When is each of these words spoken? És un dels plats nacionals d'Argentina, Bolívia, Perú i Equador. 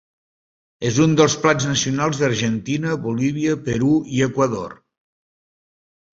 És 0.87 0.95
un 1.03 1.11
dels 1.19 1.35
plats 1.43 1.67
nacionals 1.71 2.21
d'Argentina, 2.21 2.95
Bolívia, 3.05 3.59
Perú 3.69 3.93
i 4.17 4.25
Equador. 4.31 4.75